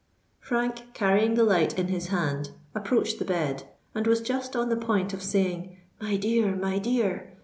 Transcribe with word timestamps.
Frank, 0.39 0.95
carrying 0.95 1.35
the 1.35 1.43
light 1.43 1.77
in 1.77 1.87
his 1.89 2.07
hand, 2.07 2.49
approached 2.73 3.19
the 3.19 3.23
bed, 3.25 3.65
and 3.93 4.07
was 4.07 4.19
just 4.19 4.55
on 4.55 4.69
the 4.69 4.75
point 4.75 5.13
of 5.13 5.21
saying, 5.21 5.77
"My 6.01 6.17
dear—my 6.17 6.79
dear!" 6.79 7.35